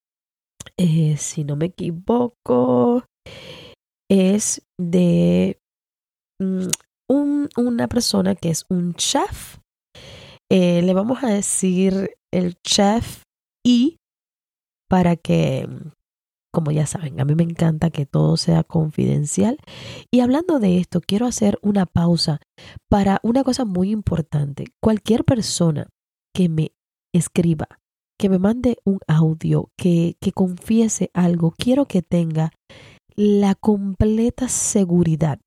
Eh, 0.77 1.17
si 1.17 1.43
no 1.43 1.57
me 1.57 1.65
equivoco, 1.65 3.03
es 4.09 4.65
de 4.79 5.59
mm, 6.41 6.67
una 7.57 7.87
persona 7.89 8.33
que 8.35 8.49
es 8.49 8.65
un 8.69 8.93
chef. 8.93 9.57
Eh, 10.49 10.81
le 10.83 10.93
vamos 10.93 11.21
a 11.21 11.27
decir 11.27 12.15
el 12.33 12.55
chef 12.65 13.23
y 13.61 13.97
para 14.89 15.17
que, 15.17 15.67
como 16.51 16.71
ya 16.71 16.85
saben, 16.85 17.19
a 17.19 17.25
mí 17.25 17.35
me 17.35 17.43
encanta 17.43 17.89
que 17.89 18.05
todo 18.05 18.37
sea 18.37 18.63
confidencial. 18.63 19.57
Y 20.11 20.21
hablando 20.21 20.59
de 20.59 20.77
esto, 20.77 21.01
quiero 21.01 21.25
hacer 21.25 21.59
una 21.61 21.85
pausa 21.85 22.39
para 22.89 23.19
una 23.23 23.43
cosa 23.43 23.65
muy 23.65 23.91
importante. 23.91 24.65
Cualquier 24.81 25.25
persona 25.25 25.87
que 26.33 26.49
me 26.49 26.73
escriba, 27.13 27.67
que 28.17 28.29
me 28.29 28.39
mande 28.39 28.77
un 28.83 28.99
audio, 29.07 29.69
que, 29.77 30.17
que 30.19 30.31
confiese 30.31 31.11
algo, 31.13 31.51
quiero 31.51 31.85
que 31.85 32.01
tenga 32.01 32.51
la 33.15 33.55
completa 33.55 34.47
seguridad 34.47 35.39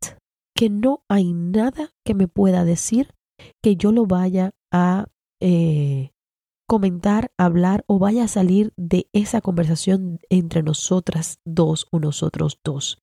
que 0.54 0.70
no 0.70 1.02
hay 1.08 1.32
nada 1.32 1.90
que 2.04 2.14
me 2.14 2.28
pueda 2.28 2.64
decir 2.64 3.14
que 3.62 3.76
yo 3.76 3.90
lo 3.90 4.06
vaya 4.06 4.52
a 4.72 5.06
eh, 5.40 6.12
comentar, 6.72 7.32
hablar 7.36 7.84
o 7.86 7.98
vaya 7.98 8.24
a 8.24 8.28
salir 8.28 8.72
de 8.78 9.06
esa 9.12 9.42
conversación 9.42 10.20
entre 10.30 10.62
nosotras 10.62 11.38
dos 11.44 11.86
o 11.90 11.98
nosotros 11.98 12.60
dos. 12.64 12.96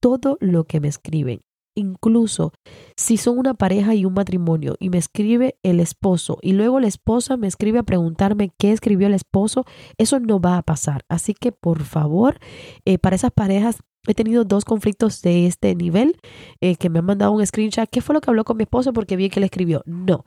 Todo 0.00 0.38
lo 0.40 0.64
que 0.64 0.80
me 0.80 0.88
escriben, 0.88 1.42
incluso 1.76 2.54
si 2.96 3.18
son 3.18 3.38
una 3.38 3.52
pareja 3.52 3.94
y 3.94 4.06
un 4.06 4.14
matrimonio 4.14 4.76
y 4.80 4.88
me 4.88 4.96
escribe 4.96 5.58
el 5.62 5.80
esposo 5.80 6.38
y 6.40 6.54
luego 6.54 6.80
la 6.80 6.86
esposa 6.86 7.36
me 7.36 7.46
escribe 7.46 7.78
a 7.78 7.82
preguntarme 7.82 8.52
qué 8.58 8.72
escribió 8.72 9.06
el 9.06 9.12
esposo, 9.12 9.66
eso 9.98 10.18
no 10.18 10.40
va 10.40 10.56
a 10.56 10.62
pasar. 10.62 11.04
Así 11.10 11.34
que 11.34 11.52
por 11.52 11.82
favor, 11.82 12.38
eh, 12.86 12.96
para 12.96 13.16
esas 13.16 13.32
parejas 13.32 13.80
He 14.06 14.12
tenido 14.12 14.44
dos 14.44 14.66
conflictos 14.66 15.22
de 15.22 15.46
este 15.46 15.74
nivel 15.74 16.20
eh, 16.60 16.76
que 16.76 16.90
me 16.90 16.98
han 16.98 17.06
mandado 17.06 17.32
un 17.32 17.46
screenshot. 17.46 17.88
¿Qué 17.88 18.02
fue 18.02 18.12
lo 18.14 18.20
que 18.20 18.28
habló 18.28 18.44
con 18.44 18.58
mi 18.58 18.64
esposo? 18.64 18.92
Porque 18.92 19.16
vi 19.16 19.30
que 19.30 19.40
le 19.40 19.46
escribió. 19.46 19.80
No. 19.86 20.26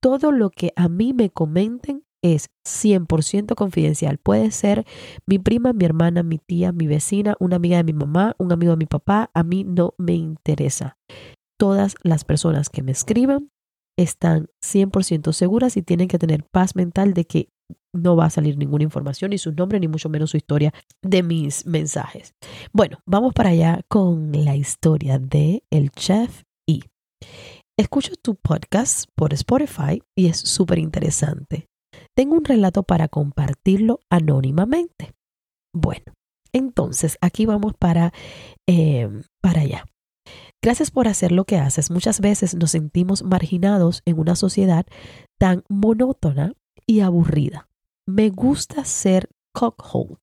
Todo 0.00 0.32
lo 0.32 0.48
que 0.48 0.72
a 0.76 0.88
mí 0.88 1.12
me 1.12 1.28
comenten 1.28 2.04
es 2.22 2.48
100% 2.66 3.54
confidencial. 3.54 4.18
Puede 4.18 4.50
ser 4.50 4.84
mi 5.26 5.38
prima, 5.38 5.72
mi 5.72 5.84
hermana, 5.84 6.22
mi 6.22 6.38
tía, 6.38 6.72
mi 6.72 6.86
vecina, 6.86 7.36
una 7.40 7.56
amiga 7.56 7.76
de 7.76 7.84
mi 7.84 7.92
mamá, 7.92 8.34
un 8.38 8.52
amigo 8.52 8.72
de 8.72 8.78
mi 8.78 8.86
papá. 8.86 9.30
A 9.34 9.42
mí 9.42 9.64
no 9.64 9.94
me 9.98 10.14
interesa. 10.14 10.96
Todas 11.58 11.96
las 12.02 12.24
personas 12.24 12.68
que 12.68 12.82
me 12.82 12.92
escriban 12.92 13.50
están 13.98 14.48
100% 14.64 15.32
seguras 15.32 15.76
y 15.76 15.82
tienen 15.82 16.08
que 16.08 16.18
tener 16.18 16.44
paz 16.44 16.76
mental 16.76 17.14
de 17.14 17.24
que 17.24 17.48
no 17.92 18.16
va 18.16 18.26
a 18.26 18.30
salir 18.30 18.56
ninguna 18.56 18.84
información, 18.84 19.30
ni 19.30 19.38
su 19.38 19.52
nombre, 19.52 19.80
ni 19.80 19.88
mucho 19.88 20.08
menos 20.08 20.30
su 20.30 20.36
historia 20.36 20.72
de 21.02 21.22
mis 21.22 21.66
mensajes. 21.66 22.34
Bueno, 22.72 23.00
vamos 23.06 23.34
para 23.34 23.50
allá 23.50 23.80
con 23.88 24.32
la 24.32 24.56
historia 24.56 25.18
de 25.18 25.64
El 25.70 25.90
Chef 25.90 26.42
y 26.66 26.84
escucho 27.76 28.12
tu 28.22 28.36
podcast 28.36 29.08
por 29.16 29.32
Spotify 29.34 30.00
y 30.16 30.26
es 30.26 30.38
súper 30.38 30.78
interesante. 30.78 31.66
Tengo 32.18 32.34
un 32.34 32.44
relato 32.44 32.82
para 32.82 33.06
compartirlo 33.06 34.00
anónimamente. 34.10 35.14
Bueno, 35.72 36.14
entonces 36.52 37.16
aquí 37.20 37.46
vamos 37.46 37.74
para, 37.78 38.12
eh, 38.66 39.08
para 39.40 39.60
allá. 39.60 39.84
Gracias 40.60 40.90
por 40.90 41.06
hacer 41.06 41.30
lo 41.30 41.44
que 41.44 41.58
haces. 41.58 41.92
Muchas 41.92 42.20
veces 42.20 42.56
nos 42.56 42.72
sentimos 42.72 43.22
marginados 43.22 44.02
en 44.04 44.18
una 44.18 44.34
sociedad 44.34 44.84
tan 45.38 45.62
monótona 45.68 46.54
y 46.88 47.02
aburrida. 47.02 47.68
Me 48.04 48.30
gusta 48.30 48.84
ser 48.84 49.30
cockhold. 49.54 50.18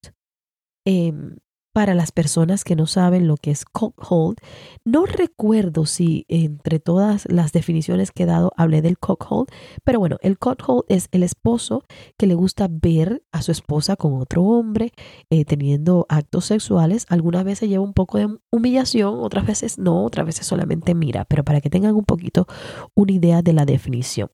Em, 0.85 1.37
para 1.75 1.94
las 1.94 2.13
personas 2.13 2.63
que 2.63 2.77
no 2.77 2.88
saben 2.88 3.27
lo 3.27 3.36
que 3.36 3.51
es 3.51 3.65
cockhold, 3.65 4.38
no 4.86 5.05
recuerdo 5.05 5.86
si 5.86 6.24
entre 6.29 6.79
todas 6.79 7.27
las 7.29 7.51
definiciones 7.51 8.13
que 8.13 8.24
he 8.24 8.25
dado 8.25 8.53
hablé 8.55 8.82
del 8.82 8.98
cockhold, 8.98 9.50
pero 9.84 10.00
bueno, 10.00 10.15
el 10.22 10.39
cockhold 10.39 10.86
es 10.88 11.10
el 11.12 11.22
esposo 11.22 11.84
que 12.17 12.27
le 12.27 12.34
gusta 12.34 12.70
ver 12.72 13.25
a 13.34 13.41
su 13.41 13.51
esposa 13.51 13.98
con 13.98 14.13
otro 14.13 14.44
hombre 14.44 14.94
eh, 15.29 15.44
teniendo 15.44 16.05
actos 16.08 16.46
sexuales. 16.46 17.05
Algunas 17.10 17.44
veces 17.44 17.67
lleva 17.67 17.84
un 17.84 17.94
poco 17.94 18.20
de 18.20 18.38
humillación, 18.53 19.15
otras 19.20 19.46
veces 19.46 19.77
no, 19.77 20.05
otras 20.05 20.25
veces 20.25 20.48
solamente 20.48 20.96
mira, 20.96 21.25
pero 21.25 21.44
para 21.44 21.60
que 21.60 21.70
tengan 21.70 21.94
un 21.94 22.05
poquito 22.05 22.48
una 22.96 23.12
idea 23.12 23.41
de 23.41 23.51
la 23.51 23.65
definición. 23.65 24.29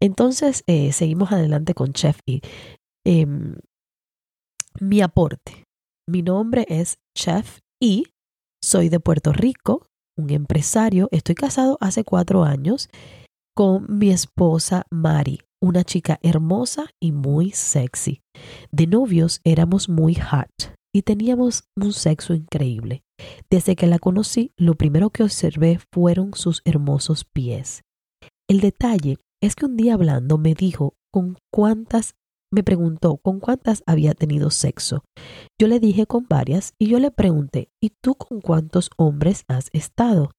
Entonces, 0.00 0.64
eh, 0.66 0.90
seguimos 0.92 1.32
adelante 1.32 1.74
con 1.74 1.92
Chef 1.92 2.18
y 2.24 2.40
em, 3.04 3.56
mi 4.80 5.02
aporte. 5.02 5.65
Mi 6.08 6.22
nombre 6.22 6.64
es 6.68 6.98
Chef 7.16 7.58
y 7.82 8.04
Soy 8.62 8.88
de 8.90 9.00
Puerto 9.00 9.32
Rico, 9.32 9.88
un 10.16 10.30
empresario, 10.30 11.08
estoy 11.10 11.34
casado 11.34 11.78
hace 11.80 12.04
cuatro 12.04 12.44
años 12.44 12.88
con 13.56 13.98
mi 13.98 14.10
esposa 14.10 14.86
Mari, 14.88 15.40
una 15.60 15.82
chica 15.82 16.20
hermosa 16.22 16.86
y 17.02 17.10
muy 17.10 17.50
sexy. 17.50 18.20
De 18.70 18.86
novios 18.86 19.40
éramos 19.42 19.88
muy 19.88 20.14
hot 20.14 20.76
y 20.94 21.02
teníamos 21.02 21.64
un 21.76 21.92
sexo 21.92 22.34
increíble. 22.34 23.02
Desde 23.50 23.74
que 23.74 23.88
la 23.88 23.98
conocí, 23.98 24.52
lo 24.56 24.76
primero 24.76 25.10
que 25.10 25.24
observé 25.24 25.80
fueron 25.92 26.34
sus 26.34 26.62
hermosos 26.64 27.24
pies. 27.24 27.82
El 28.48 28.60
detalle 28.60 29.18
es 29.42 29.56
que 29.56 29.66
un 29.66 29.76
día 29.76 29.94
hablando 29.94 30.38
me 30.38 30.54
dijo 30.54 30.94
con 31.12 31.36
cuántas, 31.52 32.14
me 32.52 32.62
preguntó 32.62 33.16
con 33.18 33.40
cuántas 33.40 33.82
había 33.86 34.14
tenido 34.14 34.50
sexo. 34.50 35.04
Yo 35.60 35.68
le 35.68 35.80
dije 35.80 36.06
con 36.06 36.26
varias 36.28 36.74
y 36.78 36.88
yo 36.88 36.98
le 36.98 37.10
pregunté, 37.10 37.70
¿y 37.82 37.90
tú 38.02 38.14
con 38.14 38.40
cuántos 38.40 38.90
hombres 38.96 39.44
has 39.48 39.68
estado? 39.72 40.30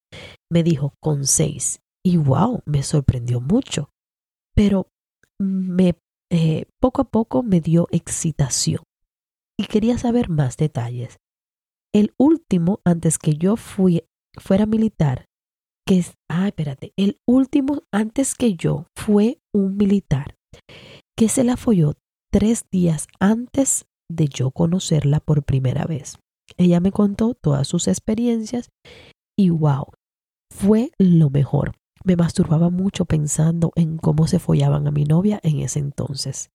Me 0.49 0.63
dijo, 0.63 0.93
con 1.01 1.25
seis. 1.25 1.79
Y 2.03 2.17
wow, 2.17 2.61
me 2.65 2.83
sorprendió 2.83 3.41
mucho. 3.41 3.89
Pero 4.55 4.87
me, 5.39 5.95
eh, 6.31 6.65
poco 6.79 7.01
a 7.01 7.09
poco 7.09 7.43
me 7.43 7.61
dio 7.61 7.87
excitación 7.91 8.81
y 9.59 9.65
quería 9.65 9.97
saber 9.97 10.29
más 10.29 10.57
detalles. 10.57 11.17
El 11.93 12.13
último, 12.17 12.79
antes 12.85 13.17
que 13.17 13.35
yo 13.35 13.55
fui, 13.55 14.03
fuera 14.37 14.65
militar, 14.65 15.25
que 15.85 15.99
es, 15.99 16.15
ah, 16.29 16.47
espérate, 16.47 16.93
el 16.97 17.19
último 17.25 17.81
antes 17.91 18.35
que 18.35 18.55
yo 18.55 18.87
fue 18.95 19.39
un 19.53 19.77
militar 19.77 20.35
que 21.17 21.29
se 21.29 21.43
la 21.43 21.57
folló 21.57 21.95
tres 22.31 22.65
días 22.71 23.07
antes 23.19 23.87
de 24.07 24.27
yo 24.27 24.51
conocerla 24.51 25.19
por 25.19 25.43
primera 25.43 25.85
vez. 25.85 26.19
Ella 26.57 26.79
me 26.79 26.91
contó 26.91 27.33
todas 27.33 27.67
sus 27.67 27.87
experiencias 27.87 28.69
y 29.35 29.49
wow, 29.49 29.87
fue 30.53 30.91
lo 30.99 31.29
mejor. 31.31 31.73
Me 32.03 32.15
masturbaba 32.15 32.69
mucho 32.69 33.05
pensando 33.05 33.71
en 33.75 33.97
cómo 33.97 34.27
se 34.27 34.37
follaban 34.37 34.87
a 34.87 34.91
mi 34.91 35.05
novia 35.05 35.39
en 35.41 35.59
ese 35.59 35.79
entonces. 35.79 36.51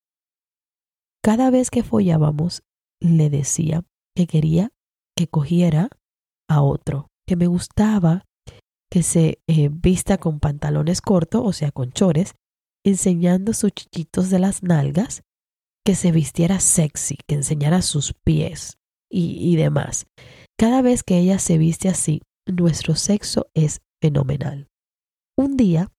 Cada 1.23 1.51
vez 1.51 1.69
que 1.71 1.83
follábamos, 1.83 2.63
le 3.01 3.31
decía 3.31 3.83
que 4.15 4.29
quería 4.29 4.71
que 5.17 5.27
cogiera 5.27 5.89
a 6.49 6.63
otro, 6.63 7.09
que 7.27 7.35
me 7.35 7.49
gustaba 7.49 8.25
que 8.91 9.03
se 9.03 9.43
eh, 9.49 9.71
vista 9.71 10.19
con 10.19 10.39
pantalones 10.39 11.01
cortos, 11.01 11.43
o 11.45 11.53
sea, 11.53 11.73
con 11.73 11.93
chores, 11.93 12.35
enseñando 12.85 13.53
sus 13.53 13.73
chichitos 13.73 14.31
de 14.31 14.39
las 14.39 14.63
nalgas, 14.63 15.23
que 15.85 15.95
se 15.95 16.13
vistiera 16.13 16.61
sexy, 16.61 17.17
que 17.27 17.35
enseñara 17.35 17.83
sus 17.83 18.15
pies 18.15 18.79
y, 19.11 19.57
demás. 19.57 20.07
Cada 20.59 20.81
vez 20.81 21.03
que 21.03 21.19
ella 21.19 21.39
se 21.39 21.59
viste 21.59 21.89
así, 21.89 22.23
nuestro 22.47 22.95
sexo 22.95 23.49
es 23.55 23.81
fenomenal. 24.01 24.69
Un 25.37 25.57
día, 25.57 25.91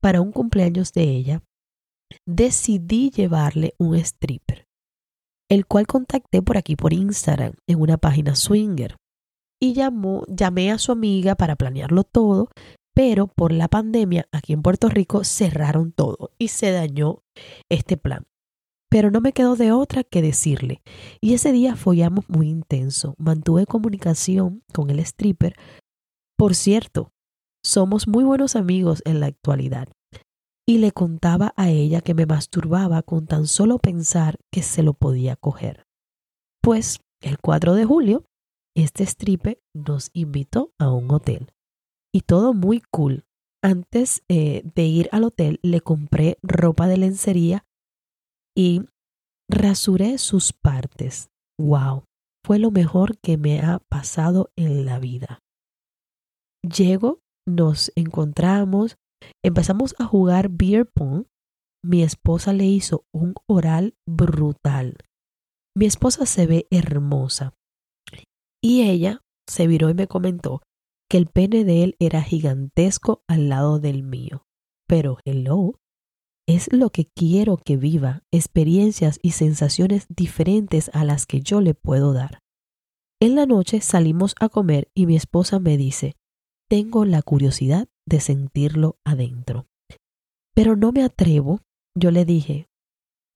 para 0.00 0.20
un 0.20 0.32
cumpleaños 0.32 0.92
de 0.92 1.02
ella, 1.02 1.42
decidí 2.26 3.10
llevarle 3.10 3.74
un 3.78 3.96
stripper, 3.96 4.66
el 5.50 5.66
cual 5.66 5.86
contacté 5.86 6.42
por 6.42 6.56
aquí 6.56 6.76
por 6.76 6.92
Instagram 6.92 7.54
en 7.66 7.80
una 7.80 7.98
página 7.98 8.36
swinger 8.36 8.96
y 9.60 9.74
llamó, 9.74 10.24
llamé 10.28 10.72
a 10.72 10.78
su 10.78 10.92
amiga 10.92 11.34
para 11.36 11.56
planearlo 11.56 12.04
todo, 12.04 12.50
pero 12.94 13.26
por 13.26 13.52
la 13.52 13.68
pandemia 13.68 14.28
aquí 14.32 14.52
en 14.52 14.62
Puerto 14.62 14.88
Rico 14.88 15.24
cerraron 15.24 15.92
todo 15.92 16.32
y 16.38 16.48
se 16.48 16.70
dañó 16.70 17.22
este 17.68 17.96
plan. 17.96 18.26
Pero 18.90 19.10
no 19.10 19.22
me 19.22 19.32
quedó 19.32 19.56
de 19.56 19.72
otra 19.72 20.04
que 20.04 20.20
decirle. 20.20 20.82
Y 21.20 21.32
ese 21.32 21.50
día 21.50 21.76
follamos 21.76 22.28
muy 22.28 22.50
intenso. 22.50 23.14
Mantuve 23.16 23.64
comunicación 23.64 24.62
con 24.74 24.90
el 24.90 24.98
stripper. 24.98 25.54
Por 26.36 26.54
cierto, 26.54 27.10
somos 27.64 28.06
muy 28.06 28.24
buenos 28.24 28.54
amigos 28.54 29.00
en 29.06 29.20
la 29.20 29.26
actualidad. 29.26 29.88
Y 30.68 30.76
le 30.76 30.92
contaba 30.92 31.54
a 31.56 31.70
ella 31.70 32.02
que 32.02 32.12
me 32.12 32.26
masturbaba 32.26 33.02
con 33.02 33.26
tan 33.26 33.46
solo 33.46 33.78
pensar 33.78 34.36
que 34.52 34.62
se 34.62 34.82
lo 34.82 34.92
podía 34.92 35.36
coger. 35.36 35.84
Pues 36.60 37.00
el 37.22 37.38
4 37.38 37.74
de 37.74 37.86
julio, 37.86 38.24
este 38.76 39.04
stripper 39.04 39.58
nos 39.74 40.10
invitó 40.12 40.72
a 40.78 40.92
un 40.92 41.10
hotel. 41.10 41.48
Y 42.14 42.20
todo 42.22 42.54
muy 42.54 42.82
cool. 42.90 43.24
Antes 43.64 44.22
eh, 44.28 44.62
de 44.74 44.84
ir 44.84 45.08
al 45.12 45.24
hotel 45.24 45.60
le 45.62 45.80
compré 45.80 46.38
ropa 46.42 46.88
de 46.88 46.96
lencería 46.96 47.64
y 48.56 48.82
rasuré 49.48 50.18
sus 50.18 50.52
partes. 50.52 51.30
¡Wow! 51.60 52.04
Fue 52.44 52.58
lo 52.58 52.70
mejor 52.70 53.18
que 53.18 53.36
me 53.36 53.60
ha 53.60 53.78
pasado 53.88 54.50
en 54.56 54.84
la 54.84 54.98
vida. 54.98 55.38
Llego 56.62 57.20
nos 57.46 57.92
encontramos, 57.96 58.96
empezamos 59.44 59.94
a 59.98 60.04
jugar 60.04 60.48
beer 60.48 60.86
pong. 60.86 61.26
Mi 61.84 62.02
esposa 62.02 62.52
le 62.52 62.64
hizo 62.64 63.04
un 63.12 63.34
oral 63.48 63.94
brutal. 64.06 64.96
Mi 65.76 65.86
esposa 65.86 66.26
se 66.26 66.46
ve 66.46 66.66
hermosa. 66.70 67.54
Y 68.62 68.88
ella 68.88 69.20
se 69.48 69.66
viró 69.66 69.90
y 69.90 69.94
me 69.94 70.06
comentó 70.06 70.62
que 71.12 71.18
el 71.18 71.26
pene 71.26 71.66
de 71.66 71.84
él 71.84 71.96
era 71.98 72.22
gigantesco 72.22 73.22
al 73.28 73.50
lado 73.50 73.78
del 73.78 74.02
mío. 74.02 74.46
Pero 74.88 75.18
hello, 75.26 75.78
es 76.48 76.72
lo 76.72 76.88
que 76.88 77.04
quiero 77.04 77.58
que 77.58 77.76
viva, 77.76 78.22
experiencias 78.30 79.18
y 79.22 79.32
sensaciones 79.32 80.06
diferentes 80.08 80.90
a 80.94 81.04
las 81.04 81.26
que 81.26 81.42
yo 81.42 81.60
le 81.60 81.74
puedo 81.74 82.14
dar. 82.14 82.38
En 83.20 83.34
la 83.34 83.44
noche 83.44 83.82
salimos 83.82 84.34
a 84.40 84.48
comer 84.48 84.90
y 84.94 85.04
mi 85.04 85.14
esposa 85.14 85.58
me 85.58 85.76
dice, 85.76 86.16
tengo 86.70 87.04
la 87.04 87.20
curiosidad 87.20 87.88
de 88.06 88.20
sentirlo 88.20 88.96
adentro. 89.04 89.66
Pero 90.54 90.76
no 90.76 90.92
me 90.92 91.04
atrevo, 91.04 91.60
yo 91.94 92.10
le 92.10 92.24
dije, 92.24 92.68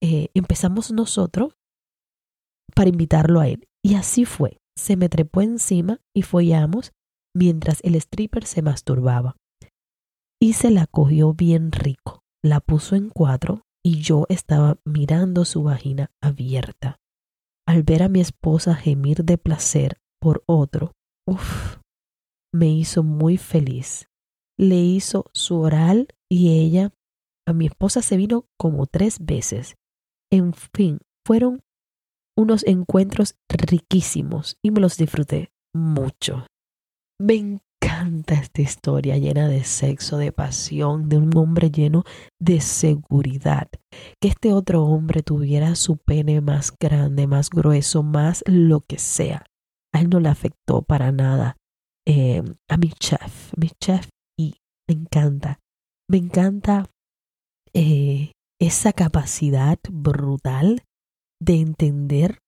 eh, 0.01 0.29
empezamos 0.33 0.93
nosotros 0.93 1.59
para 2.75 2.89
invitarlo 2.89 3.41
a 3.41 3.49
él. 3.49 3.69
Y 3.85 3.97
así 3.97 4.25
fue. 4.25 4.63
Se 4.79 4.97
me 4.97 5.11
trepó 5.11 5.43
encima 5.43 6.01
y 6.15 6.23
follamos 6.23 6.93
mientras 7.37 7.81
el 7.85 7.95
stripper 7.97 8.47
se 8.47 8.63
masturbaba. 8.63 9.37
Y 10.41 10.55
se 10.55 10.71
la 10.71 10.87
cogió 10.87 11.35
bien 11.35 11.71
rico. 11.71 12.23
La 12.43 12.61
puso 12.61 12.97
en 12.97 13.11
cuatro 13.11 13.63
y 13.85 14.01
yo 14.01 14.27
estaba 14.29 14.79
mirando 14.85 15.45
su 15.45 15.63
vagina 15.63 16.11
abierta. 16.23 16.99
Al 17.67 17.83
ver 17.83 18.03
a 18.03 18.09
mi 18.09 18.21
esposa 18.21 18.75
gemir 18.75 19.25
de 19.25 19.39
placer 19.39 19.99
por 20.21 20.43
otro, 20.47 20.93
uff, 21.27 21.79
me 22.55 22.69
hizo 22.69 23.03
muy 23.03 23.37
feliz. 23.37 24.09
Le 24.59 24.77
hizo 24.77 25.27
su 25.35 25.61
oral 25.61 26.09
y 26.31 26.59
ella, 26.59 26.93
a 27.47 27.53
mi 27.53 27.67
esposa 27.67 28.03
se 28.03 28.17
vino 28.17 28.47
como 28.59 28.87
tres 28.87 29.25
veces. 29.25 29.77
En 30.31 30.55
fin, 30.55 31.01
fueron 31.27 31.61
unos 32.37 32.65
encuentros 32.67 33.37
riquísimos 33.49 34.57
y 34.63 34.71
me 34.71 34.81
los 34.81 34.97
disfruté 34.97 35.51
mucho. 35.75 36.47
Me 37.19 37.35
encanta 37.35 38.35
esta 38.35 38.61
historia 38.61 39.17
llena 39.17 39.49
de 39.49 39.65
sexo, 39.65 40.19
de 40.19 40.33
pasión, 40.33 41.09
de 41.09 41.17
un 41.17 41.35
hombre 41.37 41.71
lleno 41.71 42.05
de 42.39 42.61
seguridad. 42.61 43.69
Que 44.21 44.29
este 44.29 44.53
otro 44.53 44.85
hombre 44.85 45.23
tuviera 45.23 45.75
su 45.77 45.97
pene 45.97 46.43
más 46.43 46.75
grande, 46.79 47.27
más 47.27 47.49
grueso, 47.49 48.03
más 48.03 48.45
lo 48.47 48.81
que 48.81 48.99
sea. 48.99 49.47
A 49.95 50.01
él 50.01 50.11
no 50.11 50.21
le 50.21 50.29
afectó 50.29 50.83
para 50.83 51.11
nada. 51.11 51.57
Eh, 52.07 52.43
a 52.69 52.77
mi 52.77 52.91
chef, 52.91 53.53
mi 53.57 53.71
chef, 53.81 54.09
y 54.39 54.57
me 54.87 54.95
encanta, 54.95 55.59
me 56.09 56.19
encanta 56.19 56.89
eh, 57.73 58.33
esa 58.61 58.93
capacidad 58.93 59.79
brutal 59.91 60.83
de 61.41 61.61
entender 61.61 62.39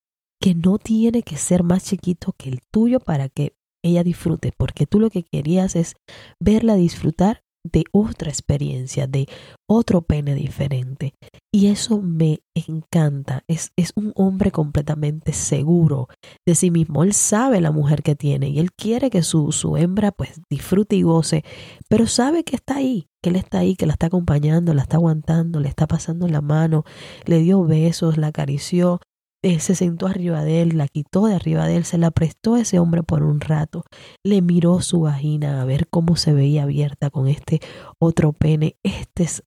que 0.40 0.54
no 0.54 0.78
tiene 0.78 1.22
que 1.22 1.36
ser 1.36 1.64
más 1.64 1.84
chiquito 1.84 2.32
que 2.38 2.50
el 2.50 2.60
tuyo 2.70 3.00
para 3.00 3.28
que 3.28 3.54
ella 3.82 4.04
disfrute, 4.04 4.52
porque 4.56 4.86
tú 4.86 5.00
lo 5.00 5.10
que 5.10 5.24
querías 5.24 5.76
es 5.76 5.94
verla 6.40 6.74
disfrutar 6.74 7.42
de 7.64 7.84
otra 7.92 8.30
experiencia, 8.30 9.06
de 9.06 9.28
otro 9.68 10.02
pene 10.02 10.34
diferente. 10.34 11.14
Y 11.52 11.66
eso 11.66 12.00
me 12.00 12.40
encanta. 12.54 13.42
Es, 13.48 13.72
es 13.76 13.92
un 13.96 14.12
hombre 14.16 14.50
completamente 14.50 15.32
seguro 15.32 16.08
de 16.46 16.54
sí 16.54 16.70
mismo. 16.70 17.02
Él 17.02 17.12
sabe 17.12 17.60
la 17.60 17.72
mujer 17.72 18.02
que 18.02 18.14
tiene 18.14 18.48
y 18.48 18.58
él 18.58 18.70
quiere 18.72 19.10
que 19.10 19.22
su, 19.22 19.52
su 19.52 19.76
hembra 19.76 20.12
pues 20.12 20.40
disfrute 20.50 20.96
y 20.96 21.02
goce, 21.02 21.44
pero 21.88 22.06
sabe 22.06 22.44
que 22.44 22.56
está 22.56 22.76
ahí, 22.76 23.08
que 23.22 23.30
él 23.30 23.36
está 23.36 23.58
ahí, 23.60 23.76
que 23.76 23.86
la 23.86 23.92
está 23.92 24.06
acompañando, 24.06 24.74
la 24.74 24.82
está 24.82 24.96
aguantando, 24.96 25.60
le 25.60 25.68
está 25.68 25.86
pasando 25.86 26.28
la 26.28 26.40
mano, 26.40 26.84
le 27.26 27.40
dio 27.40 27.64
besos, 27.64 28.18
la 28.18 28.28
acarició, 28.28 29.00
eh, 29.42 29.60
se 29.60 29.74
sentó 29.74 30.06
arriba 30.06 30.44
de 30.44 30.62
él, 30.62 30.76
la 30.76 30.88
quitó 30.88 31.26
de 31.26 31.34
arriba 31.34 31.66
de 31.66 31.76
él, 31.76 31.84
se 31.84 31.98
la 31.98 32.10
prestó 32.10 32.54
a 32.54 32.60
ese 32.60 32.78
hombre 32.78 33.02
por 33.02 33.22
un 33.22 33.40
rato, 33.40 33.84
le 34.24 34.42
miró 34.42 34.80
su 34.80 35.00
vagina 35.02 35.62
a 35.62 35.64
ver 35.64 35.88
cómo 35.88 36.16
se 36.16 36.32
veía 36.32 36.64
abierta 36.64 37.10
con 37.10 37.28
este 37.28 37.60
otro 37.98 38.32
pene. 38.32 38.76
Este 38.82 39.24
es 39.24 39.44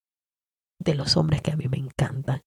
de 0.80 0.96
los 0.96 1.18
hombres 1.18 1.42
que 1.42 1.52
a 1.52 1.58
mí 1.58 1.68
me 1.68 1.78
encantan. 1.78 2.42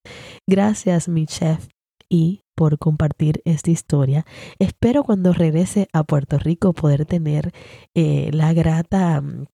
Gracias, 0.48 1.08
mi 1.08 1.26
chef. 1.26 1.68
y 2.08 2.42
por 2.54 2.78
compartir 2.78 3.42
esta 3.44 3.70
historia. 3.70 4.24
Espero 4.58 5.02
cuando 5.02 5.32
regrese 5.32 5.88
a 5.92 6.04
Puerto 6.04 6.38
Rico 6.38 6.72
poder 6.72 7.04
tener 7.06 7.52
eh, 7.94 8.30
la 8.32 8.52
grata 8.52 9.20
mm, 9.20 9.46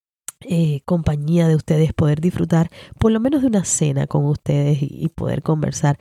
eh, 0.43 0.81
compañía 0.87 1.49
de 1.49 1.55
ustedes, 1.55 1.93
poder 1.93 2.21
disfrutar 2.21 2.71
por 2.99 3.13
lo 3.13 3.21
menos 3.21 3.43
de 3.43 3.49
una 3.49 3.65
cena 3.65 4.07
con 4.07 4.25
ustedes 4.25 4.79
y, 4.81 5.09
poder 5.11 5.43
conversar 5.43 5.99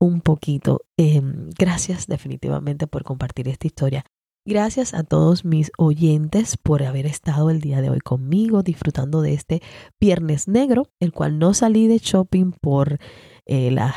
un 0.00 0.20
poquito. 0.20 0.82
Em, 0.96 1.50
gracias 1.58 2.06
definitivamente 2.06 2.86
por 2.86 3.04
compartir 3.04 3.48
esta 3.48 3.66
historia. 3.66 4.04
Gracias 4.46 4.94
a 4.94 5.02
todos 5.02 5.44
mis 5.44 5.70
oyentes 5.76 6.56
por 6.56 6.82
haber 6.82 7.06
estado 7.06 7.50
el 7.50 7.60
día 7.60 7.82
de 7.82 7.90
hoy 7.90 8.00
conmigo 8.00 8.62
disfrutando 8.62 9.20
de 9.20 9.34
este 9.34 9.62
Viernes 10.00 10.48
Negro, 10.48 10.88
el 11.00 11.12
cual 11.12 11.38
no 11.38 11.52
salí 11.52 11.86
de 11.86 11.98
shopping 11.98 12.52
por 12.52 12.98
eh, 13.44 13.70
la 13.70 13.94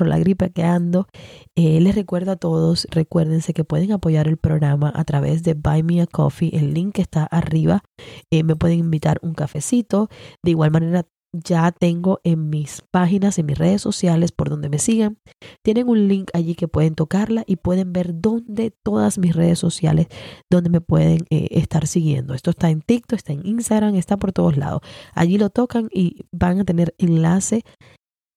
la 0.00 0.18
gripe 0.18 0.50
que 0.50 0.64
ando. 0.64 1.06
Eh, 1.54 1.80
les 1.80 1.94
recuerdo 1.94 2.32
a 2.32 2.36
todos, 2.36 2.86
recuérdense 2.90 3.52
que 3.52 3.64
pueden 3.64 3.92
apoyar 3.92 4.28
el 4.28 4.36
programa 4.36 4.92
a 4.94 5.04
través 5.04 5.42
de 5.42 5.54
Buy 5.54 5.82
Me 5.82 6.02
a 6.02 6.06
Coffee, 6.06 6.56
el 6.56 6.74
link 6.74 6.98
está 6.98 7.24
arriba. 7.24 7.82
Eh, 8.30 8.42
me 8.42 8.56
pueden 8.56 8.78
invitar 8.78 9.18
un 9.22 9.34
cafecito. 9.34 10.08
De 10.42 10.50
igual 10.50 10.70
manera, 10.70 11.06
ya 11.32 11.72
tengo 11.72 12.20
en 12.24 12.50
mis 12.50 12.82
páginas, 12.90 13.38
en 13.38 13.46
mis 13.46 13.58
redes 13.58 13.80
sociales, 13.80 14.32
por 14.32 14.50
donde 14.50 14.68
me 14.68 14.78
sigan, 14.78 15.18
tienen 15.62 15.88
un 15.88 16.08
link 16.08 16.30
allí 16.34 16.54
que 16.54 16.68
pueden 16.68 16.94
tocarla 16.94 17.44
y 17.46 17.56
pueden 17.56 17.92
ver 17.92 18.20
dónde 18.20 18.70
todas 18.70 19.18
mis 19.18 19.34
redes 19.34 19.58
sociales, 19.58 20.08
donde 20.50 20.70
me 20.70 20.80
pueden 20.80 21.24
eh, 21.30 21.48
estar 21.52 21.86
siguiendo. 21.86 22.34
Esto 22.34 22.50
está 22.50 22.70
en 22.70 22.82
TikTok, 22.82 23.16
está 23.16 23.32
en 23.32 23.46
Instagram, 23.46 23.94
está 23.94 24.16
por 24.16 24.32
todos 24.32 24.56
lados. 24.56 24.82
Allí 25.14 25.38
lo 25.38 25.50
tocan 25.50 25.88
y 25.92 26.26
van 26.32 26.60
a 26.60 26.64
tener 26.64 26.94
enlace 26.98 27.64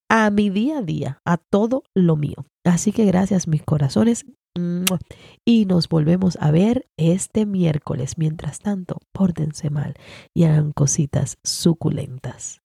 a 0.09 0.29
mi 0.29 0.49
día 0.49 0.79
a 0.79 0.81
día, 0.81 1.21
a 1.25 1.37
todo 1.37 1.83
lo 1.93 2.15
mío. 2.15 2.45
Así 2.63 2.91
que 2.91 3.05
gracias 3.05 3.47
mis 3.47 3.63
corazones 3.63 4.25
y 5.43 5.65
nos 5.65 5.89
volvemos 5.89 6.37
a 6.39 6.51
ver 6.51 6.87
este 6.97 7.45
miércoles. 7.45 8.17
Mientras 8.17 8.59
tanto, 8.59 8.99
pórtense 9.11 9.69
mal 9.69 9.95
y 10.33 10.45
hagan 10.45 10.71
cositas 10.71 11.37
suculentas. 11.43 12.64